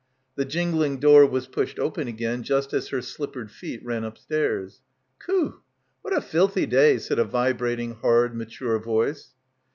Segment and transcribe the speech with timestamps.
[0.33, 4.03] The jing ling door was pushed open again just as her slip pered feet ran
[4.03, 4.81] upstairs.
[5.19, 5.59] "Khoo—
[6.01, 9.29] what a filthy day!" said a vibrating hard mature voice.